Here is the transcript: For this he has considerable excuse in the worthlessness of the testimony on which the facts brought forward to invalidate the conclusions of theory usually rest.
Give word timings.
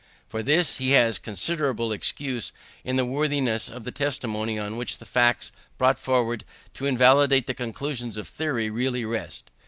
For 0.27 0.41
this 0.41 0.79
he 0.79 0.93
has 0.93 1.19
considerable 1.19 1.91
excuse 1.91 2.51
in 2.83 2.95
the 2.95 3.05
worthlessness 3.05 3.69
of 3.69 3.83
the 3.83 3.91
testimony 3.91 4.57
on 4.57 4.75
which 4.75 4.97
the 4.97 5.05
facts 5.05 5.51
brought 5.77 5.99
forward 5.99 6.43
to 6.73 6.87
invalidate 6.87 7.45
the 7.45 7.53
conclusions 7.53 8.17
of 8.17 8.27
theory 8.27 8.65
usually 8.65 9.05
rest. 9.05 9.51